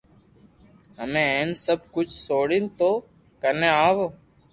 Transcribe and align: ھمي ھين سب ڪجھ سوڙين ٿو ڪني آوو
ھمي 0.99 1.23
ھين 1.33 1.49
سب 1.65 1.79
ڪجھ 1.93 2.13
سوڙين 2.25 2.63
ٿو 2.77 2.89
ڪني 3.41 3.69
آوو 3.85 4.07